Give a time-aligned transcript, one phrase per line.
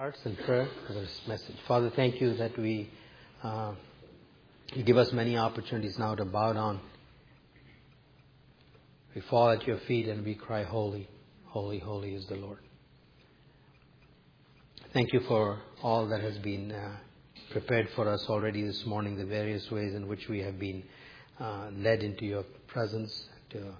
[0.00, 1.56] hearts in prayer for this message.
[1.68, 2.88] Father, thank you that we,
[3.42, 3.74] uh,
[4.72, 6.80] you give us many opportunities now to bow down.
[9.14, 11.06] We fall at your feet and we cry, Holy,
[11.44, 12.60] holy, holy is the Lord.
[14.94, 16.96] Thank you for all that has been uh,
[17.50, 20.82] prepared for us already this morning, the various ways in which we have been
[21.38, 23.74] uh, led into your presence to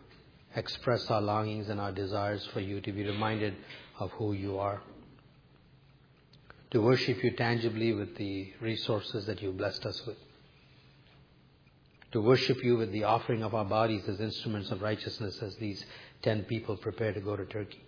[0.54, 3.54] express our longings and our desires for you, to be reminded
[3.98, 4.82] of who you are
[6.70, 10.16] to worship you tangibly with the resources that you blessed us with.
[12.12, 15.84] To worship you with the offering of our bodies as instruments of righteousness as these
[16.22, 17.82] ten people prepare to go to Turkey.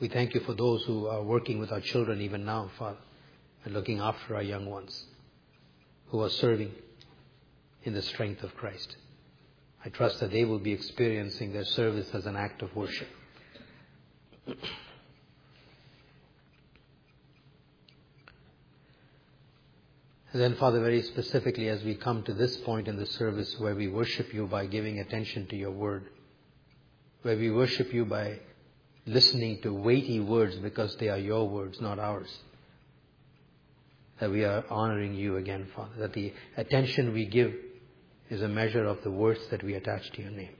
[0.00, 2.98] We thank you for those who are working with our children even now, Father,
[3.64, 5.04] and looking after our young ones
[6.08, 6.72] who are serving
[7.84, 8.96] in the strength of Christ.
[9.84, 13.08] I trust that they will be experiencing their service as an act of worship.
[20.34, 23.76] And then, Father, very specifically, as we come to this point in the service where
[23.76, 26.08] we worship you by giving attention to your word,
[27.22, 28.40] where we worship you by
[29.06, 32.36] listening to weighty words because they are your words, not ours,
[34.18, 37.54] that we are honoring you again, Father, that the attention we give
[38.28, 40.56] is a measure of the worth that we attach to your name.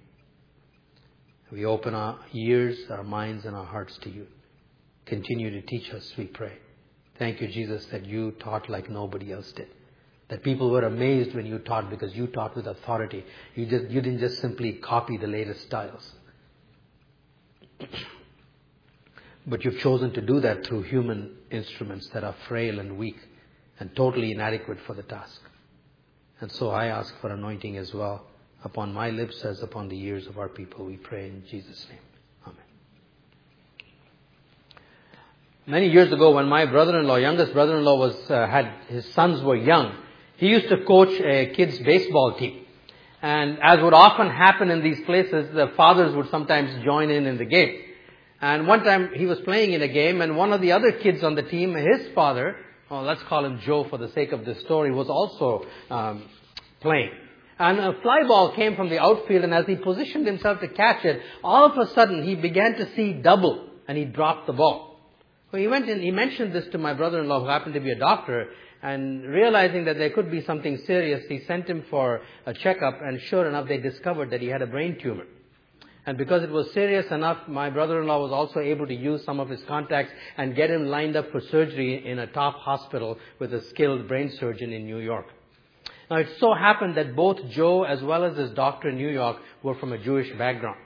[1.51, 4.29] We open our ears, our minds, and our hearts to you.
[5.05, 6.59] Continue to teach us, we pray.
[7.19, 9.69] Thank you, Jesus, that you taught like nobody else did.
[10.29, 13.25] That people were amazed when you taught because you taught with authority.
[13.55, 16.13] You, just, you didn't just simply copy the latest styles.
[19.47, 23.17] but you've chosen to do that through human instruments that are frail and weak
[23.79, 25.41] and totally inadequate for the task.
[26.41, 28.27] And so I ask for anointing as well
[28.65, 30.87] upon my lips as upon the ears of our people.
[30.87, 32.14] We pray in Jesus' name.
[35.67, 39.97] Many years ago when my brother-in-law, youngest brother-in-law was, uh, had, his sons were young,
[40.37, 42.65] he used to coach a kid's baseball team.
[43.23, 47.39] And as would often happen in these places, the fathers would sometimes join in in
[47.39, 47.81] the game.
[48.41, 51.23] And one time he was playing in a game and one of the other kids
[51.25, 52.57] on the team, his father,
[52.91, 56.29] well, let's call him Joe for the sake of this story, was also um,
[56.81, 57.11] playing.
[57.59, 61.05] And a fly ball came from the outfield and as he positioned himself to catch
[61.07, 64.94] it, all of a sudden he began to see double and he dropped the ball.
[65.55, 67.97] So he went and he mentioned this to my brother-in-law who happened to be a
[67.97, 68.49] doctor
[68.83, 73.21] and realizing that there could be something serious, he sent him for a checkup and
[73.21, 75.27] sure enough they discovered that he had a brain tumor.
[76.07, 79.49] And because it was serious enough, my brother-in-law was also able to use some of
[79.49, 83.63] his contacts and get him lined up for surgery in a top hospital with a
[83.67, 85.27] skilled brain surgeon in New York.
[86.11, 89.37] Now it so happened that both Joe as well as his doctor in New York
[89.63, 90.81] were from a Jewish background.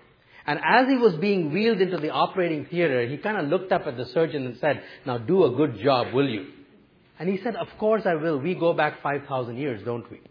[0.48, 3.86] And as he was being wheeled into the operating theater, he kind of looked up
[3.86, 6.46] at the surgeon and said, now do a good job, will you?
[7.18, 8.38] And he said, of course I will.
[8.38, 10.22] We go back 5,000 years, don't we?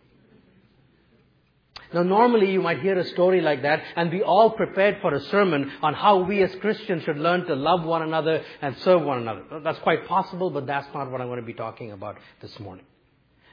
[1.93, 5.21] Now normally you might hear a story like that and be all prepared for a
[5.25, 9.19] sermon on how we as Christians should learn to love one another and serve one
[9.19, 9.43] another.
[9.63, 12.85] That's quite possible, but that's not what I'm going to be talking about this morning.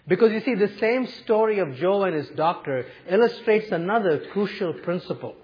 [0.09, 5.37] Because you see, the same story of Joe and his doctor illustrates another crucial principle.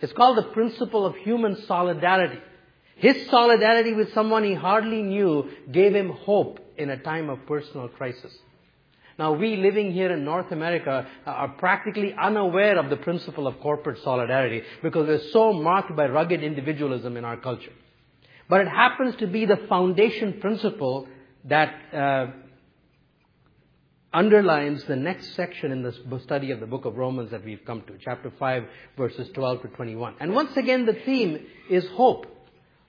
[0.00, 2.38] It's called the principle of human solidarity.
[2.96, 7.88] His solidarity with someone he hardly knew gave him hope in a time of personal
[7.88, 8.32] crisis.
[9.18, 13.98] Now we living here in North America are practically unaware of the principle of corporate
[14.04, 17.72] solidarity because we're so marked by rugged individualism in our culture.
[18.48, 21.08] But it happens to be the foundation principle
[21.44, 22.26] that uh,
[24.12, 27.82] underlines the next section in the study of the book of Romans that we've come
[27.82, 28.64] to, chapter 5,
[28.96, 30.14] verses 12 to 21.
[30.20, 32.26] And once again, the theme is hope.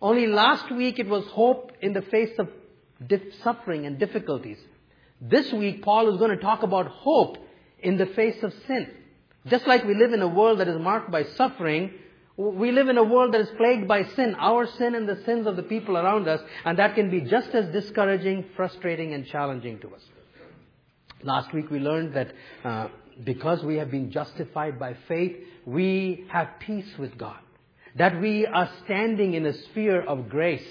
[0.02, 2.47] Only last week it was hope in the face of
[3.44, 4.58] suffering and difficulties.
[5.19, 7.38] This week, Paul is going to talk about hope
[7.79, 8.90] in the face of sin.
[9.46, 11.91] Just like we live in a world that is marked by suffering,
[12.38, 15.46] we live in a world that is plagued by sin, our sin and the sins
[15.47, 19.79] of the people around us, and that can be just as discouraging, frustrating, and challenging
[19.79, 20.02] to us.
[21.23, 22.31] Last week we learned that
[22.63, 22.87] uh,
[23.23, 25.35] because we have been justified by faith,
[25.66, 27.39] we have peace with God.
[27.95, 30.67] That we are standing in a sphere of grace.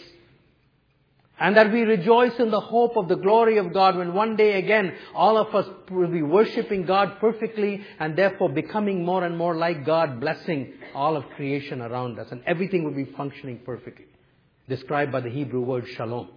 [1.40, 4.58] And that we rejoice in the hope of the glory of God when one day
[4.58, 9.54] again all of us will be worshipping God perfectly and therefore becoming more and more
[9.54, 14.06] like God, blessing all of creation around us and everything will be functioning perfectly.
[14.68, 16.28] Described by the Hebrew word shalom.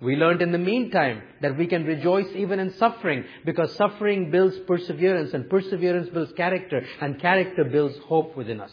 [0.00, 4.56] We learned in the meantime that we can rejoice even in suffering because suffering builds
[4.60, 8.72] perseverance and perseverance builds character and character builds hope within us.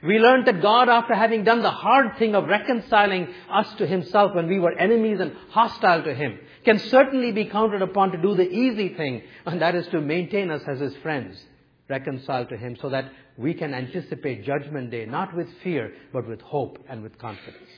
[0.00, 4.32] We learned that God, after having done the hard thing of reconciling us to Himself
[4.32, 8.36] when we were enemies and hostile to Him, can certainly be counted upon to do
[8.36, 11.42] the easy thing, and that is to maintain us as His friends,
[11.88, 16.42] reconciled to Him, so that we can anticipate Judgment Day, not with fear, but with
[16.42, 17.68] hope and with confidence.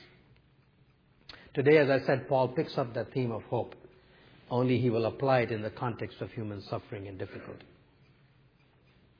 [1.53, 3.75] Today, as I said, Paul picks up that theme of hope,
[4.49, 7.65] only he will apply it in the context of human suffering and difficulty.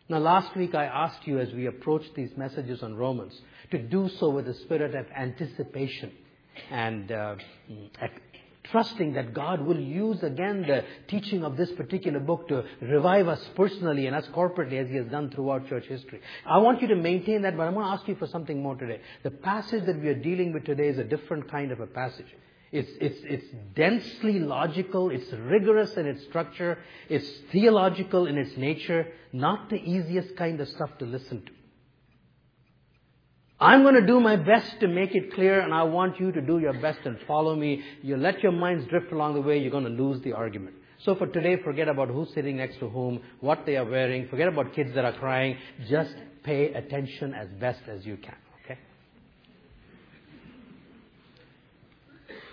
[0.07, 3.39] Now, last week I asked you as we approached these messages on Romans
[3.71, 6.11] to do so with a spirit of anticipation
[6.69, 7.35] and uh,
[8.63, 13.43] trusting that God will use again the teaching of this particular book to revive us
[13.55, 16.21] personally and us corporately as He has done throughout church history.
[16.45, 18.75] I want you to maintain that, but I'm going to ask you for something more
[18.75, 19.01] today.
[19.23, 22.27] The passage that we are dealing with today is a different kind of a passage.
[22.71, 26.77] It's, it's, it's densely logical, it's rigorous in its structure,
[27.09, 31.51] it's theological in its nature, not the easiest kind of stuff to listen to.
[33.61, 36.41] I'm going to do my best to make it clear, and I want you to
[36.41, 37.83] do your best and follow me.
[38.01, 40.77] You let your minds drift along the way, you're going to lose the argument.
[41.05, 44.47] So for today, forget about who's sitting next to whom, what they are wearing, forget
[44.47, 45.57] about kids that are crying.
[45.87, 48.35] Just pay attention as best as you can.
[48.65, 48.79] Okay?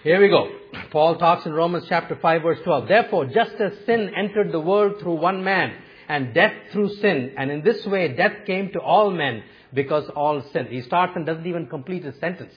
[0.02, 0.50] Here we go.
[0.90, 2.86] Paul talks in Romans chapter 5 verse 12.
[2.86, 5.74] Therefore, just as sin entered the world through one man,
[6.08, 9.42] and death through sin, and in this way death came to all men
[9.72, 10.66] because all sin.
[10.70, 12.52] He starts and doesn't even complete his sentence.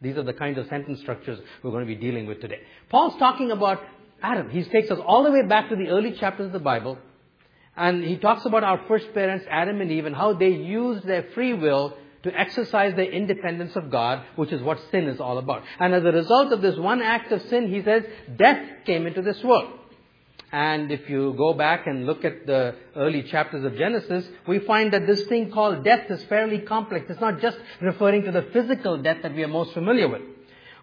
[0.00, 2.60] These are the kind of sentence structures we're going to be dealing with today.
[2.90, 3.82] Paul's talking about
[4.22, 4.50] Adam.
[4.50, 6.98] He takes us all the way back to the early chapters of the Bible,
[7.76, 11.24] and he talks about our first parents, Adam and Eve, and how they used their
[11.34, 15.62] free will to exercise their independence of God, which is what sin is all about.
[15.80, 18.04] And as a result of this one act of sin, he says,
[18.36, 19.78] death came into this world.
[20.52, 24.92] And if you go back and look at the early chapters of Genesis, we find
[24.92, 27.06] that this thing called death is fairly complex.
[27.08, 30.20] It's not just referring to the physical death that we are most familiar with.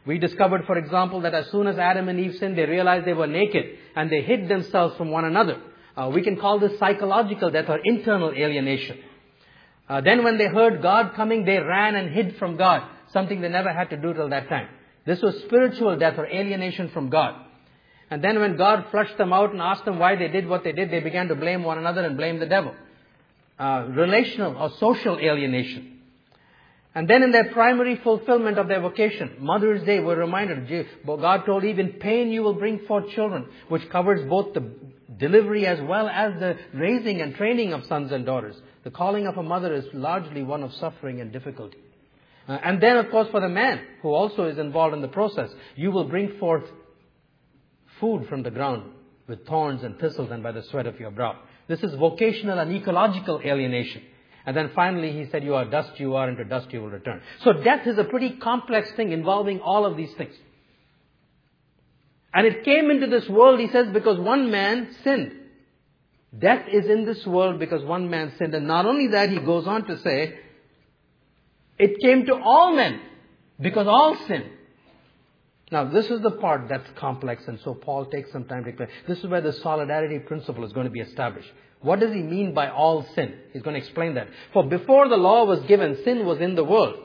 [0.07, 3.13] We discovered, for example, that as soon as Adam and Eve sinned, they realized they
[3.13, 5.61] were naked and they hid themselves from one another.
[5.95, 8.97] Uh, we can call this psychological death or internal alienation.
[9.87, 13.49] Uh, then when they heard God coming, they ran and hid from God, something they
[13.49, 14.67] never had to do till that time.
[15.05, 17.45] This was spiritual death or alienation from God.
[18.11, 20.71] And then when God flushed them out and asked them why they did what they
[20.71, 22.73] did, they began to blame one another and blame the devil.
[23.59, 25.99] Uh, relational or social alienation.
[26.95, 30.67] And then in their primary fulfillment of their vocation, Mother's Day, we're reminded,
[31.05, 34.71] God told Eve, in pain you will bring forth children, which covers both the
[35.17, 38.59] delivery as well as the raising and training of sons and daughters.
[38.83, 41.77] The calling of a mother is largely one of suffering and difficulty.
[42.47, 45.51] Uh, and then, of course, for the man who also is involved in the process,
[45.75, 46.63] you will bring forth
[47.99, 48.91] food from the ground
[49.27, 51.37] with thorns and thistles and by the sweat of your brow.
[51.67, 54.01] This is vocational and ecological alienation.
[54.45, 56.89] And then finally he said, you are dust you are, and to dust you will
[56.89, 57.21] return.
[57.43, 60.33] So death is a pretty complex thing involving all of these things.
[62.33, 65.33] And it came into this world, he says, because one man sinned.
[66.37, 68.53] Death is in this world because one man sinned.
[68.53, 70.39] And not only that, he goes on to say,
[71.77, 73.01] it came to all men
[73.59, 74.49] because all sinned.
[75.71, 78.89] Now, this is the part that's complex, and so Paul takes some time to explain.
[79.07, 81.49] This is where the solidarity principle is going to be established.
[81.81, 83.35] What does he mean by all sin?
[83.53, 84.27] He's going to explain that.
[84.51, 86.95] For before the law was given, sin was in the world.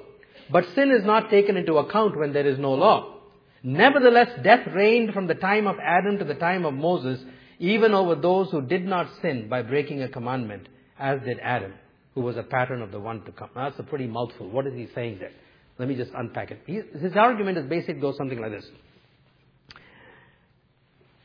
[0.50, 3.18] But sin is not taken into account when there is no law.
[3.62, 7.20] Nevertheless, death reigned from the time of Adam to the time of Moses,
[7.58, 10.68] even over those who did not sin by breaking a commandment,
[10.98, 11.72] as did Adam,
[12.14, 13.50] who was a pattern of the one to come.
[13.54, 14.50] That's a pretty mouthful.
[14.50, 15.32] What is he saying there?
[15.78, 16.60] Let me just unpack it.
[16.66, 18.66] His argument is basically goes something like this.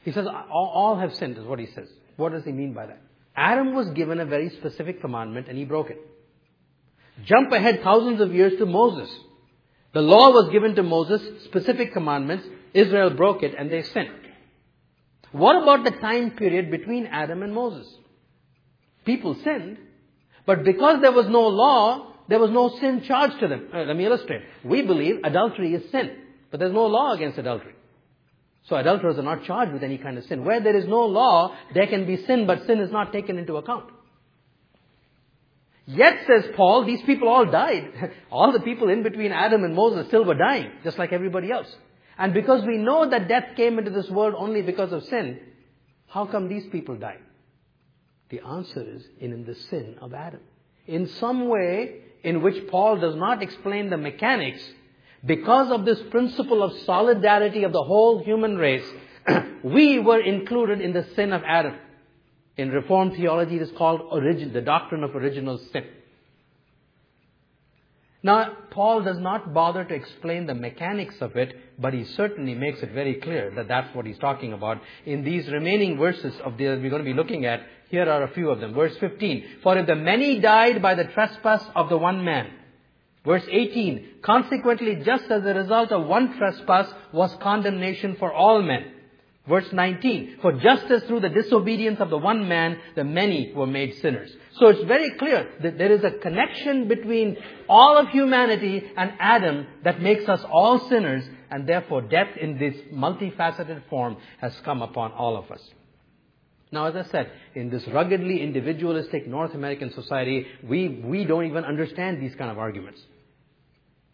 [0.03, 1.87] He says, all have sinned, is what he says.
[2.17, 3.01] What does he mean by that?
[3.35, 5.99] Adam was given a very specific commandment and he broke it.
[7.25, 9.09] Jump ahead thousands of years to Moses.
[9.93, 12.47] The law was given to Moses, specific commandments.
[12.73, 14.09] Israel broke it and they sinned.
[15.31, 17.87] What about the time period between Adam and Moses?
[19.05, 19.77] People sinned,
[20.45, 23.69] but because there was no law, there was no sin charged to them.
[23.73, 24.43] Uh, let me illustrate.
[24.63, 26.11] We believe adultery is sin,
[26.51, 27.73] but there's no law against adultery.
[28.67, 30.45] So adulterers are not charged with any kind of sin.
[30.45, 33.55] Where there is no law, there can be sin, but sin is not taken into
[33.57, 33.89] account.
[35.87, 38.11] Yet, says Paul, these people all died.
[38.31, 41.67] all the people in between Adam and Moses still were dying, just like everybody else.
[42.15, 45.39] And because we know that death came into this world only because of sin,
[46.07, 47.21] how come these people died?
[48.29, 50.41] The answer is in the sin of Adam.
[50.85, 54.61] In some way in which Paul does not explain the mechanics,
[55.25, 58.85] because of this principle of solidarity of the whole human race,
[59.63, 61.75] we were included in the sin of Adam.
[62.57, 65.85] In Reformed theology, it is called origin, the doctrine of original sin.
[68.21, 72.81] Now, Paul does not bother to explain the mechanics of it, but he certainly makes
[72.81, 74.81] it very clear that that's what he's talking about.
[75.05, 78.33] In these remaining verses of the, we're going to be looking at, here are a
[78.33, 78.73] few of them.
[78.73, 79.45] Verse 15.
[79.63, 82.51] For if the many died by the trespass of the one man.
[83.25, 84.19] Verse 18.
[84.21, 88.93] Consequently, just as the result of one trespass was condemnation for all men.
[89.47, 93.65] Verse 19, for just as through the disobedience of the one man, the many were
[93.65, 94.31] made sinners.
[94.59, 97.35] So it's very clear that there is a connection between
[97.67, 102.75] all of humanity and Adam that makes us all sinners, and therefore death in this
[102.93, 105.67] multifaceted form has come upon all of us.
[106.71, 111.65] Now, as I said, in this ruggedly individualistic North American society, we, we don't even
[111.65, 113.01] understand these kind of arguments.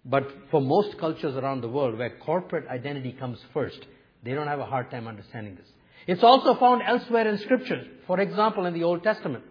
[0.05, 3.85] But for most cultures around the world where corporate identity comes first,
[4.23, 5.67] they don't have a hard time understanding this.
[6.07, 7.87] It's also found elsewhere in scriptures.
[8.07, 9.43] For example, in the Old Testament.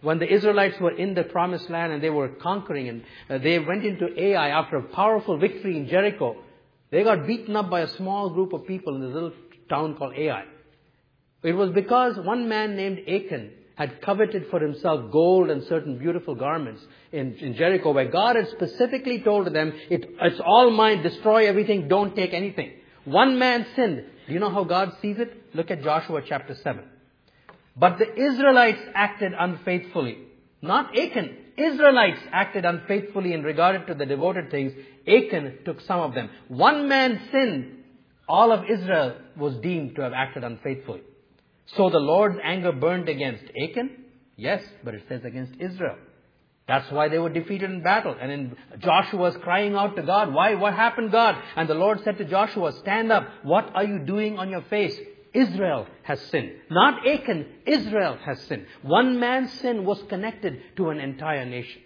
[0.00, 3.58] When the Israelites were in the promised land and they were conquering and uh, they
[3.58, 6.36] went into Ai after a powerful victory in Jericho,
[6.90, 9.32] they got beaten up by a small group of people in this little
[9.68, 10.44] town called Ai.
[11.42, 16.34] It was because one man named Achan had coveted for himself gold and certain beautiful
[16.34, 21.46] garments in, in Jericho where God had specifically told them, it, it's all mine, destroy
[21.46, 22.72] everything, don't take anything.
[23.04, 24.04] One man sinned.
[24.26, 25.54] Do you know how God sees it?
[25.54, 26.82] Look at Joshua chapter 7.
[27.76, 30.18] But the Israelites acted unfaithfully.
[30.60, 31.36] Not Achan.
[31.56, 34.72] Israelites acted unfaithfully in regard to the devoted things.
[35.06, 36.30] Achan took some of them.
[36.48, 37.84] One man sinned.
[38.28, 41.02] All of Israel was deemed to have acted unfaithfully.
[41.76, 44.04] So the Lord's anger burned against Achan?
[44.36, 45.96] Yes, but it says against Israel.
[46.66, 48.14] That's why they were defeated in battle.
[48.20, 51.36] And then Joshua was crying out to God, why, what happened God?
[51.56, 53.26] And the Lord said to Joshua, stand up.
[53.42, 54.96] What are you doing on your face?
[55.32, 56.52] Israel has sinned.
[56.70, 58.66] Not Achan, Israel has sinned.
[58.82, 61.82] One man's sin was connected to an entire nation.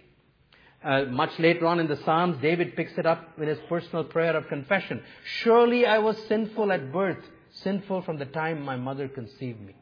[0.83, 4.35] Uh, much later on in the Psalms, David picks it up in his personal prayer
[4.35, 5.01] of confession.
[5.23, 7.23] Surely I was sinful at birth,
[7.61, 9.75] sinful from the time my mother conceived me.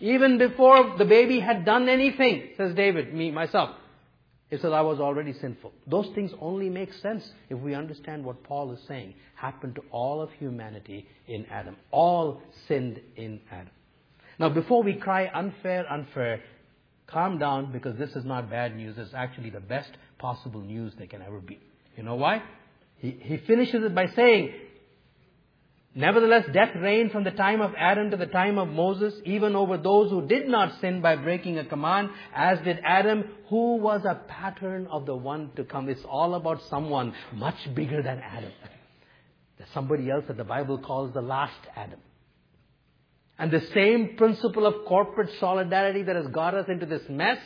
[0.00, 3.70] Even before the baby had done anything, says David, me, myself,
[4.50, 5.72] it says, I was already sinful.
[5.86, 10.20] Those things only make sense if we understand what Paul is saying happened to all
[10.20, 11.76] of humanity in Adam.
[11.90, 13.70] All sinned in Adam.
[14.38, 16.40] Now, before we cry unfair, unfair,
[17.06, 18.96] calm down because this is not bad news.
[18.98, 21.58] It's actually the best possible news there can ever be.
[21.96, 22.42] You know why?
[22.98, 24.52] He, he finishes it by saying,
[25.96, 29.78] Nevertheless, death reigned from the time of Adam to the time of Moses, even over
[29.78, 34.20] those who did not sin by breaking a command, as did Adam, who was a
[34.26, 35.88] pattern of the one to come.
[35.88, 38.50] It's all about someone much bigger than Adam.
[39.56, 42.00] There's somebody else that the Bible calls the last Adam.
[43.38, 47.38] And the same principle of corporate solidarity that has got us into this mess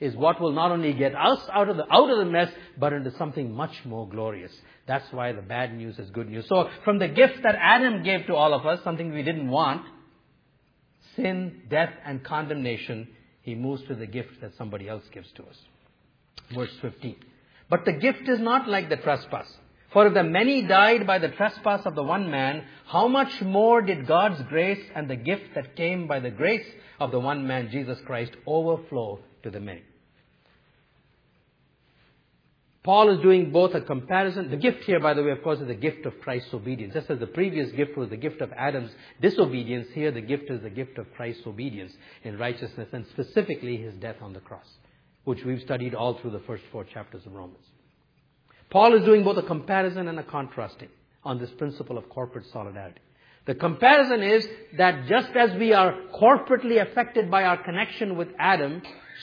[0.00, 2.92] is what will not only get us out of the, out of the mess, but
[2.92, 4.52] into something much more glorious.
[4.86, 6.46] That's why the bad news is good news.
[6.48, 9.82] So from the gift that Adam gave to all of us, something we didn't want,
[11.16, 13.08] sin, death, and condemnation,
[13.42, 15.56] he moves to the gift that somebody else gives to us.
[16.54, 17.16] Verse 15.
[17.70, 19.46] But the gift is not like the trespass.
[19.92, 23.82] For if the many died by the trespass of the one man, how much more
[23.82, 26.66] did God's grace and the gift that came by the grace
[26.98, 29.82] of the one man, Jesus Christ, overflow to the many?
[32.86, 34.48] Paul is doing both a comparison.
[34.48, 36.94] The gift here, by the way, of course, is the gift of Christ's obedience.
[36.94, 40.62] Just as the previous gift was the gift of Adam's disobedience, here the gift is
[40.62, 44.68] the gift of Christ's obedience in righteousness and specifically his death on the cross,
[45.24, 47.64] which we've studied all through the first four chapters of Romans.
[48.70, 50.88] Paul is doing both a comparison and a contrasting
[51.24, 53.00] on this principle of corporate solidarity.
[53.46, 54.46] The comparison is
[54.76, 58.82] that just as we are corporately affected by our connection with Adam,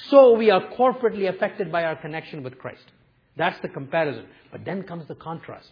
[0.09, 2.85] so we are corporately affected by our connection with Christ.
[3.35, 4.25] That's the comparison.
[4.51, 5.69] But then comes the contrast.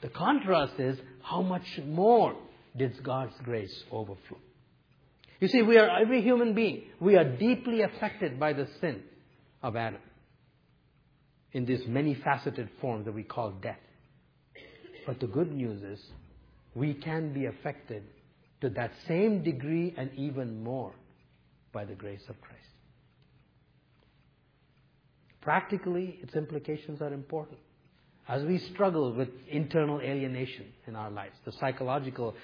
[0.00, 2.36] The contrast is how much more
[2.76, 4.38] did God's grace overflow?
[5.40, 6.84] You see, we are every human being.
[7.00, 9.02] We are deeply affected by the sin
[9.60, 10.00] of Adam
[11.52, 13.78] in this many faceted form that we call death.
[15.06, 16.04] But the good news is
[16.74, 18.04] we can be affected
[18.60, 20.92] to that same degree and even more
[21.72, 22.58] by the grace of Christ.
[25.40, 27.58] Practically, its implications are important.
[28.28, 32.36] As we struggle with internal alienation in our lives, the psychological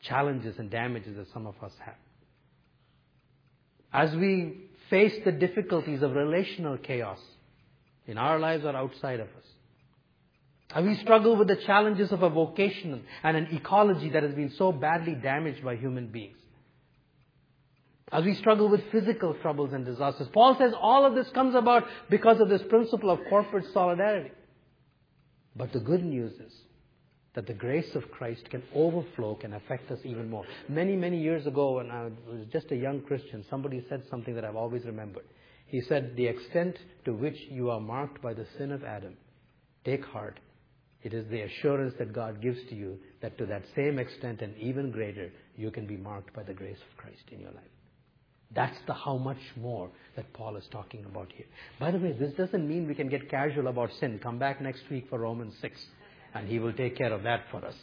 [0.00, 1.94] challenges and damages that some of us have.
[3.92, 7.20] As we face the difficulties of relational chaos
[8.06, 9.44] in our lives or outside of us.
[10.74, 14.52] As we struggle with the challenges of a vocation and an ecology that has been
[14.58, 16.36] so badly damaged by human beings
[18.14, 20.28] as we struggle with physical troubles and disasters.
[20.32, 24.30] Paul says all of this comes about because of this principle of corporate solidarity.
[25.56, 26.52] But the good news is
[27.34, 30.44] that the grace of Christ can overflow, can affect us even more.
[30.68, 34.44] Many, many years ago, when I was just a young Christian, somebody said something that
[34.44, 35.24] I've always remembered.
[35.74, 39.16] He said, The extent to which you are marked by the sin of Adam,
[39.84, 40.38] take heart.
[41.02, 44.56] It is the assurance that God gives to you that to that same extent and
[44.56, 47.74] even greater, you can be marked by the grace of Christ in your life.
[48.54, 51.46] That's the how much more that Paul is talking about here.
[51.80, 54.20] By the way, this doesn't mean we can get casual about sin.
[54.22, 55.86] Come back next week for Romans 6,
[56.34, 57.74] and he will take care of that for us.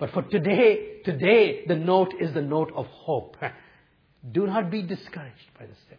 [0.00, 3.36] But for today, today, the note is the note of hope.
[4.32, 5.98] Do not be discouraged by the sin.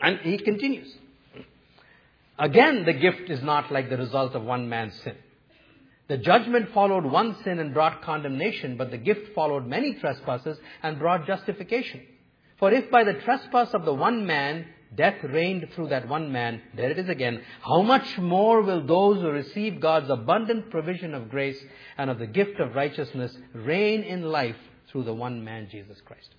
[0.00, 0.92] And he continues.
[2.38, 5.16] Again, the gift is not like the result of one man's sin.
[6.08, 10.98] The judgment followed one sin and brought condemnation, but the gift followed many trespasses and
[10.98, 12.00] brought justification.
[12.58, 16.60] For if by the trespass of the one man death reigned through that one man,
[16.74, 21.30] there it is again, how much more will those who receive God's abundant provision of
[21.30, 21.62] grace
[21.96, 24.56] and of the gift of righteousness reign in life
[24.90, 26.34] through the one man, Jesus Christ?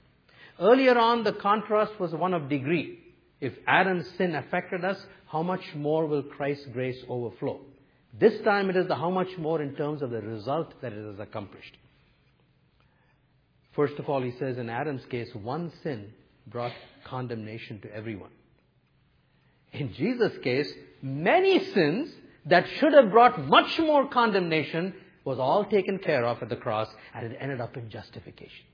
[0.60, 3.00] Earlier on, the contrast was one of degree.
[3.42, 7.60] If Adam's sin affected us, how much more will Christ's grace overflow?
[8.18, 11.06] This time it is the how much more in terms of the result that it
[11.06, 11.76] has accomplished.
[13.74, 16.14] First of all, he says in Adam's case, one sin
[16.48, 16.74] brought
[17.06, 18.32] condemnation to everyone.
[19.72, 20.72] In Jesus' case,
[21.02, 22.12] many sins
[22.46, 24.94] that should have brought much more condemnation
[25.24, 28.66] was all taken care of at the cross and it ended up in justification.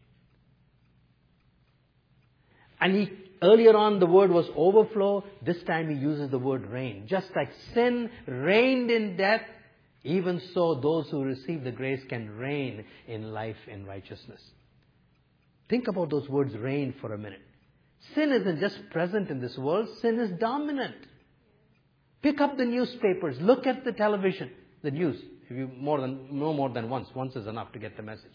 [2.80, 7.06] And he, earlier on the word was overflow, this time he uses the word reign.
[7.08, 9.42] Just like sin reigned in death,
[10.04, 14.42] even so those who receive the grace can reign in life in righteousness.
[15.70, 17.42] Think about those words reign for a minute.
[18.16, 20.96] Sin isn't just present in this world, sin is dominant.
[22.22, 25.20] Pick up the newspapers, look at the television, the news.
[25.50, 28.34] If you more than no more than once, once is enough to get the message.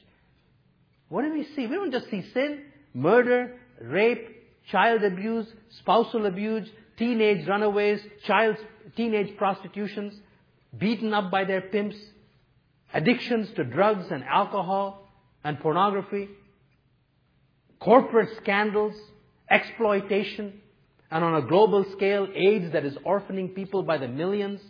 [1.08, 1.66] What do we see?
[1.66, 2.62] We don't just see sin,
[2.94, 4.28] murder, rape,
[4.70, 5.46] child abuse,
[5.78, 8.56] spousal abuse, teenage runaways, child
[8.96, 10.14] teenage prostitutions,
[10.76, 11.96] beaten up by their pimps,
[12.92, 15.08] addictions to drugs and alcohol
[15.44, 16.28] and pornography,
[17.80, 18.94] corporate scandals,
[19.50, 20.60] exploitation,
[21.10, 24.60] and on a global scale, AIDS that is orphaning people by the millions,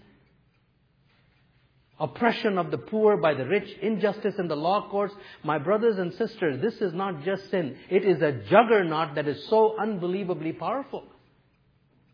[2.03, 5.15] oppression of the poor by the rich, injustice in the law courts.
[5.45, 7.77] My brothers and sisters, this is not just sin.
[7.89, 11.05] It is a juggernaut that is so unbelievably powerful.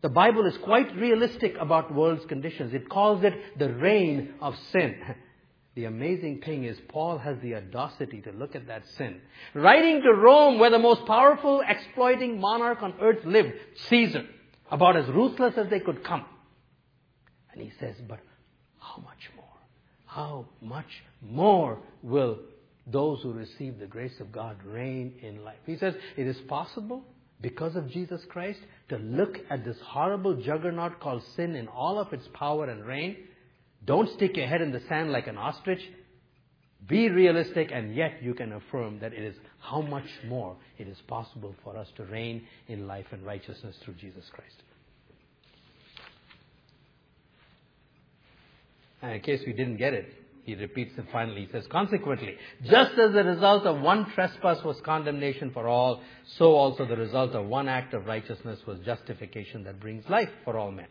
[0.03, 2.75] The Bible is quite realistic about world's conditions.
[2.75, 4.97] It calls it the reign of sin.
[5.75, 9.21] The amazing thing is, Paul has the audacity to look at that sin.
[9.55, 13.53] Writing to Rome, where the most powerful exploiting monarch on earth lived,
[13.89, 14.25] Caesar,
[14.73, 16.25] about as ruthless as they could come.
[17.53, 18.19] And he says, But
[18.81, 19.29] how much?
[20.19, 22.41] How much more will
[22.89, 25.59] those who receive the grace of God reign in life?
[25.65, 27.05] He says, It is possible
[27.41, 32.13] because of Jesus Christ to look at this horrible juggernaut called sin in all of
[32.13, 33.17] its power and reign
[33.85, 35.81] don't stick your head in the sand like an ostrich.
[36.89, 40.99] Be realistic, and yet you can affirm that it is how much more it is
[41.07, 44.63] possible for us to reign in life and righteousness through Jesus Christ.
[49.03, 50.13] And in case we didn't get it,
[50.45, 51.43] he repeats it finally.
[51.45, 52.35] He says, Consequently,
[52.65, 56.01] just as the result of one trespass was condemnation for all,
[56.39, 60.57] so also the result of one act of righteousness was justification that brings life for
[60.57, 60.87] all men.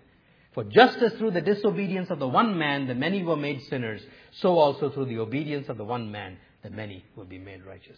[0.53, 4.01] For just as through the disobedience of the one man the many were made sinners,
[4.41, 7.97] so also through the obedience of the one man the many will be made righteous.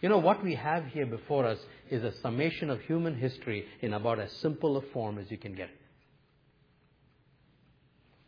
[0.00, 1.58] You know, what we have here before us
[1.90, 5.54] is a summation of human history in about as simple a form as you can
[5.54, 5.70] get.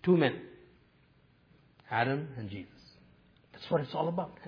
[0.02, 0.40] Two men,
[1.90, 2.72] Adam and Jesus.
[3.53, 4.38] That's what it's all about.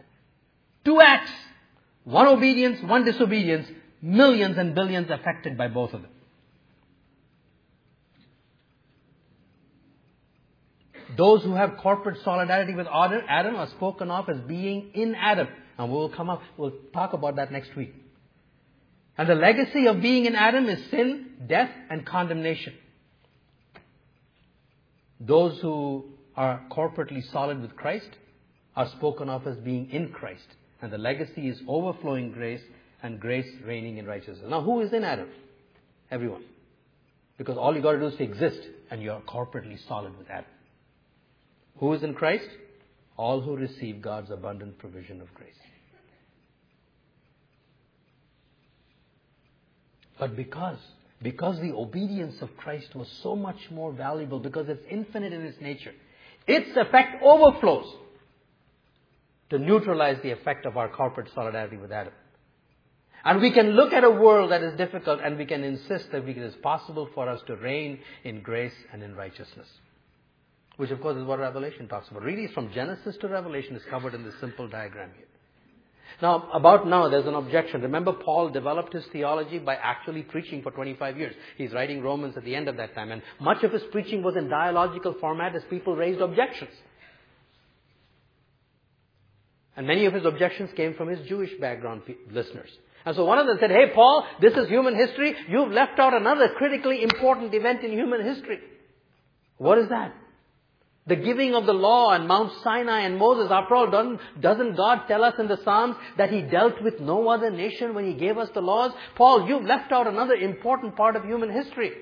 [0.84, 1.30] Two acts,
[2.04, 3.68] one obedience, one disobedience,
[4.02, 6.10] millions and billions affected by both of them.
[11.16, 15.48] Those who have corporate solidarity with Adam are spoken of as being in Adam.
[15.76, 17.94] And we'll come up, we'll talk about that next week.
[19.16, 22.74] And the legacy of being in Adam is sin, death, and condemnation.
[25.18, 26.04] Those who
[26.38, 28.10] are corporately solid with Christ
[28.76, 30.46] are spoken of as being in Christ.
[30.80, 32.62] And the legacy is overflowing grace
[33.02, 34.46] and grace reigning in righteousness.
[34.48, 35.28] Now, who is in Adam?
[36.12, 36.44] Everyone.
[37.38, 40.30] Because all you got to do is to exist, and you are corporately solid with
[40.30, 40.44] Adam.
[41.78, 42.48] Who is in Christ?
[43.16, 45.50] All who receive God's abundant provision of grace.
[50.20, 50.78] But because,
[51.20, 55.60] because the obedience of Christ was so much more valuable, because it's infinite in its
[55.60, 55.94] nature,
[56.48, 57.86] its effect overflows
[59.50, 62.12] to neutralize the effect of our corporate solidarity with Adam.
[63.24, 66.26] And we can look at a world that is difficult and we can insist that
[66.26, 69.68] it is possible for us to reign in grace and in righteousness.
[70.76, 72.22] Which of course is what Revelation talks about.
[72.22, 75.26] Really from Genesis to Revelation is covered in this simple diagram here.
[76.20, 77.82] Now, about now, there's an objection.
[77.82, 81.34] Remember, Paul developed his theology by actually preaching for 25 years.
[81.56, 84.36] He's writing Romans at the end of that time, and much of his preaching was
[84.36, 86.72] in dialogical format as people raised objections.
[89.76, 92.68] And many of his objections came from his Jewish background listeners.
[93.04, 95.34] And so one of them said, Hey, Paul, this is human history.
[95.48, 98.58] You've left out another critically important event in human history.
[99.56, 100.14] What is that?
[101.08, 103.50] The giving of the law and Mount Sinai and Moses.
[103.50, 107.28] After all, doesn't, doesn't God tell us in the Psalms that He dealt with no
[107.28, 108.92] other nation when He gave us the laws?
[109.16, 111.92] Paul, you've left out another important part of human history.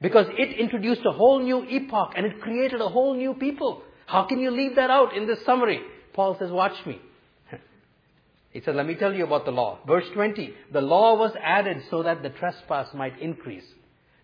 [0.00, 3.82] Because it introduced a whole new epoch and it created a whole new people.
[4.06, 5.80] How can you leave that out in this summary?
[6.12, 7.00] Paul says, watch me.
[8.50, 9.78] He said, let me tell you about the law.
[9.86, 13.64] Verse 20, the law was added so that the trespass might increase.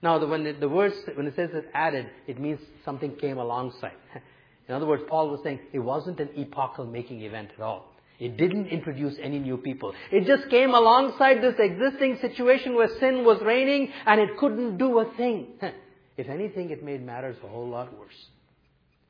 [0.03, 3.39] Now, the, when the, the words, when it says it's added, it means something came
[3.39, 3.97] alongside.
[4.69, 7.87] In other words, Paul was saying it wasn't an epochal making event at all.
[8.19, 9.95] It didn't introduce any new people.
[10.11, 14.99] It just came alongside this existing situation where sin was reigning and it couldn't do
[14.99, 15.47] a thing.
[16.17, 18.27] If anything, it made matters a whole lot worse.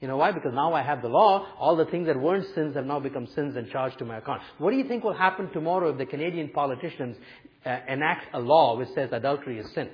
[0.03, 0.31] You know why?
[0.31, 1.47] Because now I have the law.
[1.59, 4.43] All the things that weren't sins have now become sins and charged to my account.
[4.59, 7.17] What do you think will happen tomorrow if the Canadian politicians
[7.65, 9.89] uh, enact a law which says adultery is sin?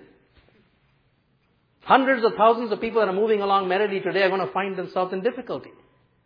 [1.84, 4.76] Hundreds of thousands of people that are moving along merrily today are going to find
[4.76, 5.70] themselves in difficulty.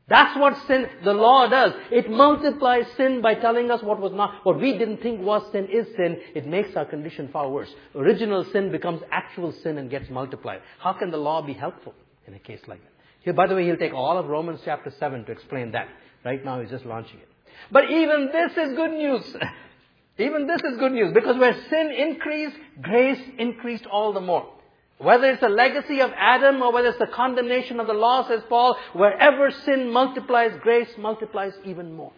[0.08, 1.74] That's what sin, the law does.
[1.90, 5.68] It multiplies sin by telling us what was not, what we didn't think was sin
[5.70, 6.18] is sin.
[6.34, 7.68] It makes our condition far worse.
[7.94, 10.62] Original sin becomes actual sin and gets multiplied.
[10.78, 11.94] How can the law be helpful
[12.26, 12.92] in a case like that?
[13.20, 15.88] Here, by the way, he'll take all of Romans chapter 7 to explain that.
[16.24, 17.28] Right now he's just launching it.
[17.70, 19.36] But even this is good news.
[20.18, 24.54] even this is good news because where sin increased, grace increased all the more.
[24.98, 28.42] Whether it's the legacy of Adam or whether it's the condemnation of the law, says
[28.48, 32.12] Paul, wherever sin multiplies, grace multiplies even more.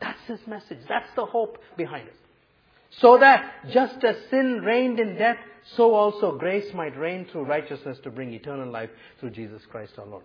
[0.00, 0.80] That's his message.
[0.88, 2.16] That's the hope behind it.
[2.90, 5.38] So that just as sin reigned in death,
[5.76, 10.06] so also grace might reign through righteousness to bring eternal life through Jesus Christ our
[10.06, 10.24] Lord.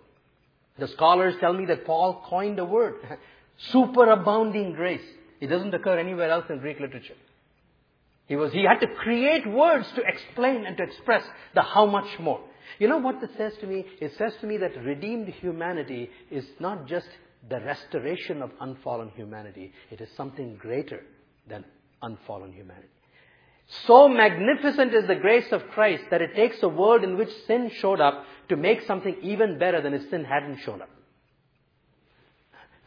[0.77, 2.95] The scholars tell me that Paul coined a word,
[3.71, 5.05] superabounding grace.
[5.39, 7.15] It doesn't occur anywhere else in Greek literature.
[8.31, 11.21] He was, he had to create words to explain and to express
[11.53, 12.39] the how much more.
[12.79, 13.85] You know what this says to me?
[13.99, 17.09] It says to me that redeemed humanity is not just
[17.49, 19.73] the restoration of unfallen humanity.
[19.89, 21.01] It is something greater
[21.49, 21.65] than
[22.01, 22.87] unfallen humanity.
[23.85, 27.69] So magnificent is the grace of Christ that it takes a world in which sin
[27.81, 30.89] showed up to make something even better than if sin hadn't shown up.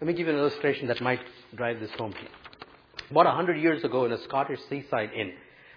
[0.00, 1.20] Let me give you an illustration that might
[1.54, 2.43] drive this home you.
[3.10, 5.32] About a hundred years ago in a Scottish seaside inn,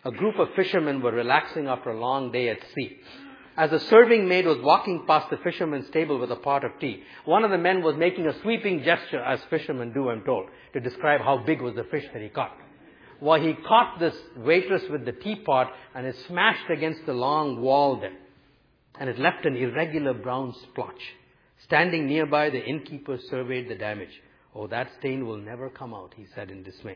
[0.05, 2.97] a group of fishermen were relaxing after a long day at sea.
[3.57, 7.03] As a serving maid was walking past the fisherman's table with a pot of tea,
[7.25, 10.79] one of the men was making a sweeping gesture, as fishermen do, I'm told, to
[10.79, 12.55] describe how big was the fish that he caught.
[13.19, 17.99] Well, he caught this waitress with the teapot and it smashed against the long wall
[17.99, 18.15] there.
[18.99, 21.01] And it left an irregular brown splotch.
[21.63, 24.21] Standing nearby, the innkeeper surveyed the damage.
[24.53, 26.95] Oh, that stain will never come out, he said in dismay.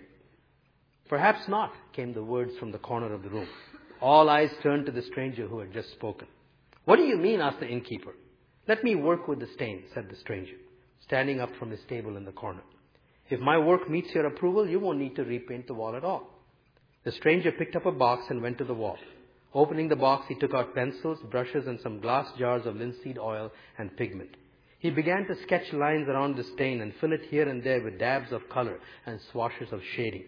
[1.11, 3.49] Perhaps not, came the words from the corner of the room.
[3.99, 6.25] All eyes turned to the stranger who had just spoken.
[6.85, 7.41] What do you mean?
[7.41, 8.13] asked the innkeeper.
[8.65, 10.55] Let me work with the stain, said the stranger,
[11.03, 12.61] standing up from his table in the corner.
[13.29, 16.29] If my work meets your approval, you won't need to repaint the wall at all.
[17.03, 18.97] The stranger picked up a box and went to the wall.
[19.53, 23.51] Opening the box, he took out pencils, brushes, and some glass jars of linseed oil
[23.77, 24.37] and pigment.
[24.79, 27.99] He began to sketch lines around the stain and fill it here and there with
[27.99, 30.23] dabs of color and swashes of shading.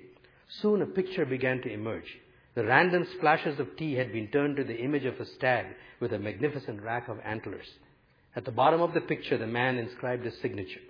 [0.62, 2.20] Soon a picture began to emerge.
[2.56, 5.66] The random splashes of tea had been turned to the image of a stag
[6.00, 7.66] with a magnificent rack of antlers.
[8.36, 10.82] At the bottom of the picture, the man inscribed his signature.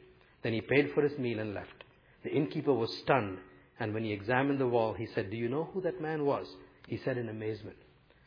[0.42, 1.84] Then he paid for his meal and left.
[2.24, 3.38] The innkeeper was stunned,
[3.80, 6.48] and when he examined the wall, he said, Do you know who that man was?
[6.88, 7.78] He said in amazement.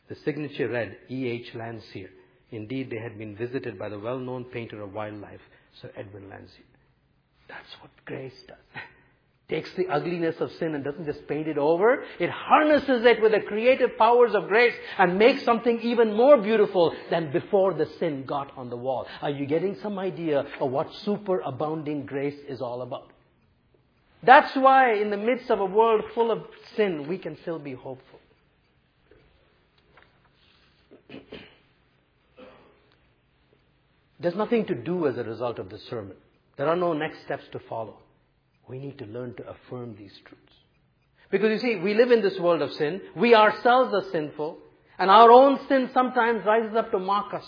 [0.09, 1.27] The signature read, E.
[1.27, 1.53] H.
[1.53, 2.09] Landseer.
[2.51, 5.41] Indeed, they had been visited by the well known painter of wildlife,
[5.81, 6.65] Sir Edwin Landseer.
[7.47, 8.57] That's what grace does.
[9.49, 12.03] takes the ugliness of sin and doesn't just paint it over.
[12.19, 16.93] It harnesses it with the creative powers of grace and makes something even more beautiful
[17.09, 19.07] than before the sin got on the wall.
[19.21, 23.09] Are you getting some idea of what superabounding grace is all about?
[24.21, 26.43] That's why in the midst of a world full of
[26.75, 28.19] sin, we can still be hopeful.
[34.19, 36.17] There's nothing to do as a result of the sermon.
[36.57, 37.99] There are no next steps to follow.
[38.67, 40.53] We need to learn to affirm these truths.
[41.29, 43.01] Because you see, we live in this world of sin.
[43.15, 44.57] We ourselves are sinful.
[44.99, 47.45] And our own sin sometimes rises up to mock us.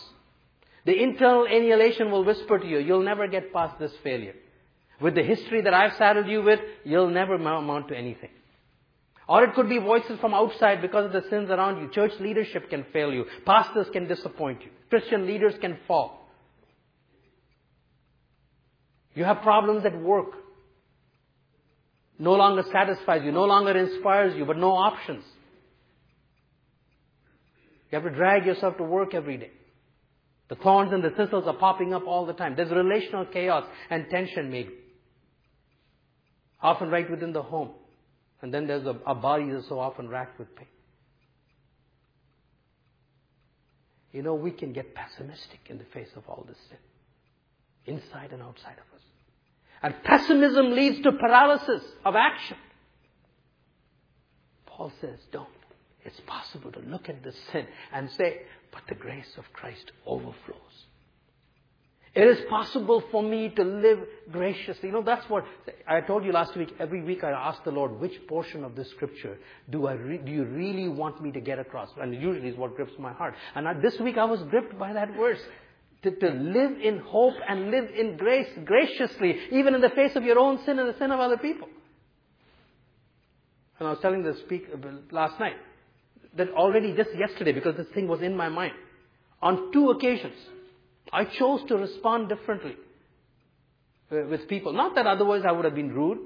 [0.86, 4.36] The internal annihilation will whisper to you, you'll never get past this failure.
[5.02, 8.32] With the history that I've saddled you with, you'll never amount to anything.
[9.28, 11.90] Or it could be voices from outside because of the sins around you.
[11.92, 13.26] Church leadership can fail you.
[13.46, 14.70] Pastors can disappoint you.
[14.90, 16.28] Christian leaders can fall.
[19.14, 20.32] You have problems at work.
[22.20, 25.24] No longer satisfies you, no longer inspires you, but no options.
[27.90, 29.52] You have to drag yourself to work every day.
[30.50, 32.56] The thorns and the thistles are popping up all the time.
[32.56, 34.74] There's relational chaos and tension maybe.
[36.62, 37.72] Often right within the home.
[38.42, 40.68] And then there's a, our bodies are so often racked with pain.
[44.12, 47.96] You know, we can get pessimistic in the face of all this sin.
[47.96, 49.04] Inside and outside of us.
[49.82, 52.58] And pessimism leads to paralysis of action.
[54.66, 55.48] Paul says, don't.
[56.04, 60.86] It's possible to look at this sin and say, but the grace of Christ overflows.
[62.16, 64.00] It is possible for me to live
[64.32, 64.90] graciously.
[64.90, 65.46] You know, that's what
[65.88, 66.74] I told you last week.
[66.80, 69.38] Every week I ask the Lord, which portion of this scripture
[69.70, 71.90] do I re- do you really want me to get across?
[72.02, 73.36] And usually is what grips my heart.
[73.54, 75.40] And I, this week I was gripped by that verse.
[76.04, 80.24] To, to live in hope and live in grace graciously, even in the face of
[80.24, 81.68] your own sin and the sin of other people.
[83.80, 85.56] And I was telling the speaker uh, last night
[86.38, 88.74] that already just yesterday, because this thing was in my mind,
[89.42, 90.36] on two occasions,
[91.12, 92.76] I chose to respond differently
[94.12, 94.74] uh, with people.
[94.74, 96.20] Not that otherwise I would have been rude,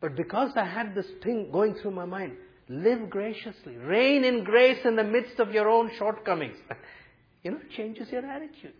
[0.00, 2.32] but because I had this thing going through my mind.
[2.68, 3.76] Live graciously.
[3.76, 6.56] Reign in grace in the midst of your own shortcomings.
[7.42, 8.72] You know, it changes your attitude.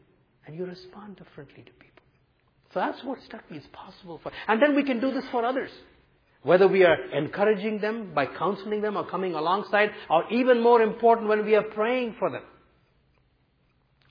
[0.46, 2.02] And you respond differently to people.
[2.72, 3.58] So that's what struck me.
[3.58, 5.70] It's possible for, and then we can do this for others.
[6.42, 11.28] Whether we are encouraging them by counseling them or coming alongside, or even more important,
[11.28, 12.42] when we are praying for them.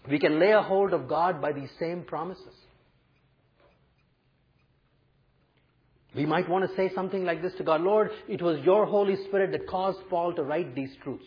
[0.09, 2.53] We can lay a hold of God by these same promises.
[6.15, 9.15] We might want to say something like this to God Lord, it was your Holy
[9.27, 11.25] Spirit that caused Paul to write these truths.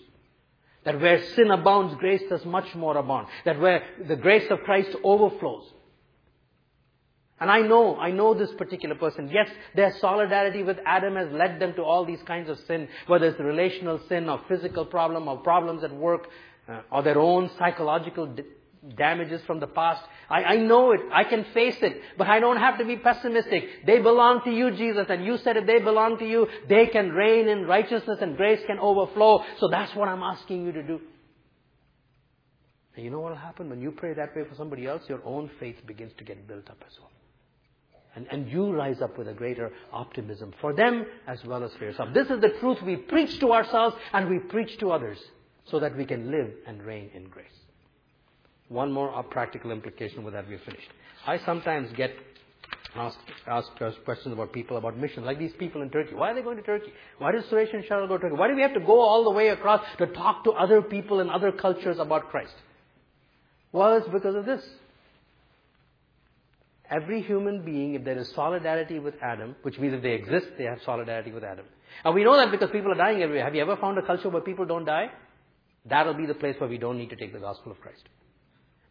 [0.84, 3.26] That where sin abounds, grace does much more abound.
[3.44, 5.72] That where the grace of Christ overflows,
[7.40, 9.30] and I know, I know this particular person.
[9.32, 13.26] Yes, their solidarity with Adam has led them to all these kinds of sin, whether
[13.26, 16.28] it's relational sin or physical problem or problems at work
[16.68, 18.34] uh, or their own psychological
[18.96, 20.02] damages from the past.
[20.28, 21.00] I, I know it.
[21.12, 22.00] I can face it.
[22.16, 23.86] But I don't have to be pessimistic.
[23.86, 25.06] They belong to you, Jesus.
[25.08, 28.60] And you said if they belong to you, they can reign in righteousness and grace
[28.66, 29.44] can overflow.
[29.58, 31.00] So that's what I'm asking you to do.
[32.96, 33.70] And you know what will happen?
[33.70, 36.68] When you pray that way for somebody else, your own faith begins to get built
[36.68, 37.10] up as well.
[38.16, 41.84] And, and you rise up with a greater optimism for them as well as for
[41.84, 42.12] yourself.
[42.12, 45.18] This is the truth we preach to ourselves and we preach to others
[45.66, 47.46] so that we can live and reign in grace.
[48.68, 50.88] One more practical implication with that we're finished.
[51.26, 52.12] I sometimes get
[52.94, 53.18] asked,
[54.04, 56.14] questions about people about missions, like these people in Turkey.
[56.14, 56.92] Why are they going to Turkey?
[57.18, 58.36] Why does Suresh and Cheryl go to Turkey?
[58.36, 61.20] Why do we have to go all the way across to talk to other people
[61.20, 62.54] in other cultures about Christ?
[63.72, 64.62] Well, it's because of this.
[66.90, 70.64] Every human being, if there is solidarity with Adam, which means if they exist, they
[70.64, 71.66] have solidarity with Adam.
[72.04, 73.44] And we know that because people are dying everywhere.
[73.44, 75.10] Have you ever found a culture where people don't die?
[75.84, 78.02] That'll be the place where we don't need to take the gospel of Christ.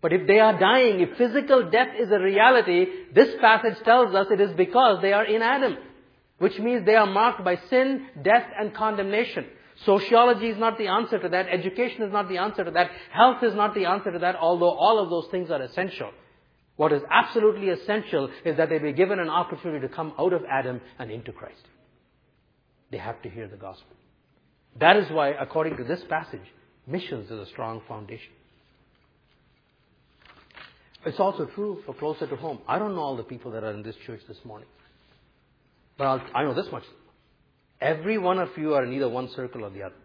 [0.01, 4.27] But if they are dying, if physical death is a reality, this passage tells us
[4.29, 5.77] it is because they are in Adam.
[6.37, 9.45] Which means they are marked by sin, death, and condemnation.
[9.85, 11.47] Sociology is not the answer to that.
[11.49, 12.91] Education is not the answer to that.
[13.11, 16.11] Health is not the answer to that, although all of those things are essential.
[16.75, 20.43] What is absolutely essential is that they be given an opportunity to come out of
[20.49, 21.63] Adam and into Christ.
[22.91, 23.95] They have to hear the gospel.
[24.79, 26.45] That is why, according to this passage,
[26.85, 28.31] missions is a strong foundation.
[31.07, 32.59] It's also true for closer to home.
[32.67, 34.67] I don't know all the people that are in this church this morning.
[35.97, 36.83] But I'll, i know this much.
[37.79, 39.95] Every one of you are in either one circle or the other.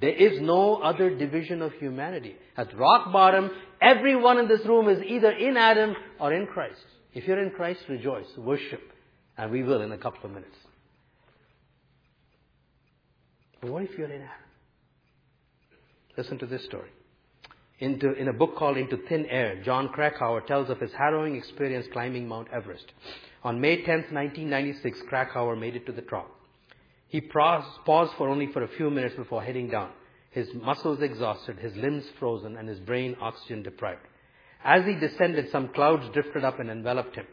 [0.00, 2.36] There is no other division of humanity.
[2.56, 3.50] At rock bottom,
[3.82, 6.80] everyone in this room is either in Adam or in Christ.
[7.12, 8.80] If you're in Christ, rejoice, worship,
[9.36, 10.56] and we will in a couple of minutes.
[13.60, 14.28] But what if you're in Adam?
[16.16, 16.88] Listen to this story.
[17.80, 21.86] Into, in a book called Into Thin Air, Jon Krakauer tells of his harrowing experience
[21.90, 22.92] climbing Mount Everest.
[23.42, 26.30] On May 10, 1996, Krakauer made it to the top.
[27.08, 29.92] He paused for only for a few minutes before heading down,
[30.30, 34.06] his muscles exhausted, his limbs frozen, and his brain oxygen deprived.
[34.62, 37.26] As he descended, some clouds drifted up and enveloped him.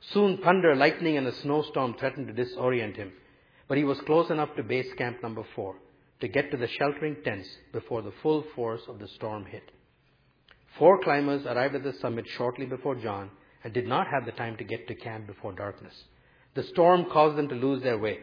[0.00, 3.12] Soon thunder, lightning, and a snowstorm threatened to disorient him.
[3.68, 5.76] But he was close enough to base camp number four
[6.18, 9.70] to get to the sheltering tents before the full force of the storm hit.
[10.78, 13.30] Four climbers arrived at the summit shortly before Jon
[13.62, 15.94] and did not have the time to get to camp before darkness.
[16.54, 18.18] The storm caused them to lose their way.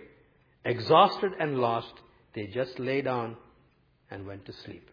[0.65, 1.93] Exhausted and lost,
[2.33, 3.37] they just lay down
[4.11, 4.89] and went to sleep.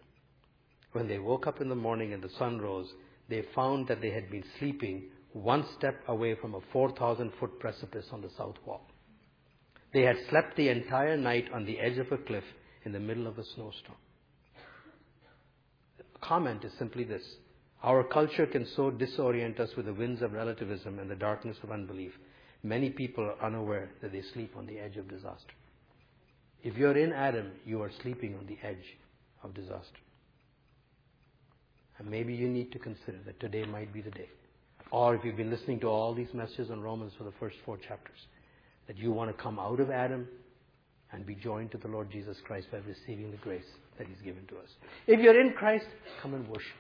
[0.93, 2.91] When they woke up in the morning and the sun rose,
[3.29, 8.07] they found that they had been sleeping one step away from a 4,000 foot precipice
[8.13, 8.87] on the south wall.
[9.93, 12.45] They had slept the entire night on the edge of a cliff
[12.85, 13.99] in the middle of a snowstorm.
[15.99, 17.25] The comment is simply this.
[17.83, 21.71] Our culture can so disorient us with the winds of relativism and the darkness of
[21.71, 22.13] unbelief.
[22.63, 25.53] Many people are unaware that they sleep on the edge of disaster.
[26.63, 28.97] If you're in Adam, you are sleeping on the edge
[29.45, 30.01] of disaster.
[31.99, 34.29] And maybe you need to consider that today might be the day.
[34.91, 37.77] Or if you've been listening to all these messages on Romans for the first four
[37.77, 38.19] chapters,
[38.87, 40.29] that you want to come out of Adam
[41.13, 43.65] and be joined to the Lord Jesus Christ by receiving the grace
[43.99, 44.69] that He's given to us.
[45.07, 45.87] If you're in Christ,
[46.23, 46.75] come and worship.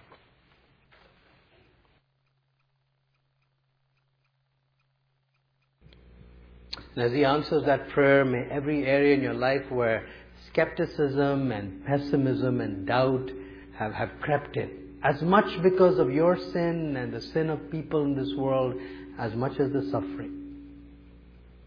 [6.97, 10.07] And as He answers that prayer, may every area in your life where
[10.51, 13.31] skepticism and pessimism and doubt
[13.79, 14.71] have, have crept in,
[15.03, 18.75] as much because of your sin and the sin of people in this world,
[19.19, 20.33] as much as the suffering.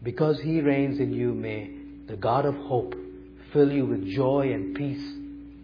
[0.02, 1.76] Because He reigns in you, may
[2.08, 2.94] the God of hope
[3.52, 5.14] fill you with joy and peace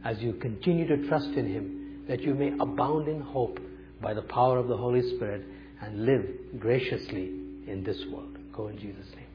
[0.05, 3.59] as you continue to trust in Him, that you may abound in hope
[4.01, 5.45] by the power of the Holy Spirit
[5.83, 6.25] and live
[6.61, 7.25] graciously
[7.67, 8.39] in this world.
[8.53, 9.26] Go in Jesus' name.